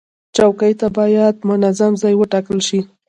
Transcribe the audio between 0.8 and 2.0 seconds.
باید منظم